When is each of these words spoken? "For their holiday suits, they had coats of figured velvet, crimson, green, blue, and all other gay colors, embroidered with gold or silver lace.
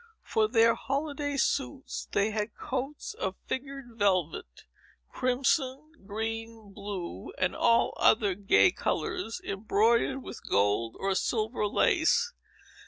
"For 0.23 0.47
their 0.47 0.73
holiday 0.73 1.37
suits, 1.37 2.07
they 2.11 2.31
had 2.31 2.55
coats 2.55 3.13
of 3.13 3.35
figured 3.45 3.99
velvet, 3.99 4.65
crimson, 5.11 5.91
green, 6.07 6.73
blue, 6.73 7.31
and 7.37 7.55
all 7.55 7.93
other 7.97 8.33
gay 8.33 8.71
colors, 8.71 9.39
embroidered 9.43 10.23
with 10.23 10.49
gold 10.49 10.95
or 10.97 11.13
silver 11.13 11.67
lace. 11.67 12.33